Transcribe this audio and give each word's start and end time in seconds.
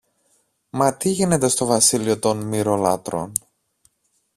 Μα 0.69 0.97
τι 0.97 1.09
γίνεται 1.09 1.47
στο 1.47 1.65
βασίλειο 1.65 2.19
των 2.19 2.39
Μοιρολάτρων; 2.43 3.31